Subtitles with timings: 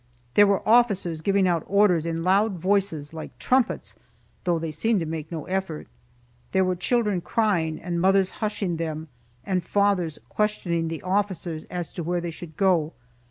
[0.33, 3.93] There were officers giving out orders in loud voices, like trumpets,
[4.45, 5.87] though they seemed to make no effort.
[6.53, 9.09] There were children crying, and mothers hushing them,
[9.45, 12.93] and fathers questioning the officers as to where they should go.